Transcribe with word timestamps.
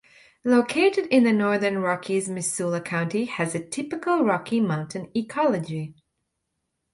Located 0.43 1.05
in 1.11 1.25
the 1.25 1.31
Northern 1.31 1.77
Rockies 1.77 2.27
Missoula 2.27 2.81
County 2.81 3.25
has 3.25 3.53
a 3.53 3.63
typical 3.63 4.23
Rocky 4.25 4.59
Mountain 4.59 5.11
ecology. 5.15 5.93